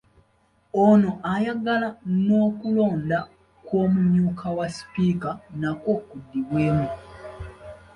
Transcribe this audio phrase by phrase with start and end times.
[0.85, 1.89] Ono ayagala
[2.25, 3.19] n’okulonda
[3.65, 6.87] kw’omumyuka wa sipiika nakwo kuddibwemu.